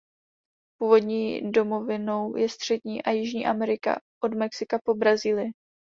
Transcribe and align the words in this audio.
Původní 0.79 1.51
domovinou 1.51 2.35
je 2.35 2.49
Střední 2.49 3.03
a 3.03 3.11
Jižní 3.11 3.45
Amerika 3.45 3.99
od 4.23 4.33
Mexika 4.33 4.79
po 4.83 4.93
Brazílii. 4.95 5.51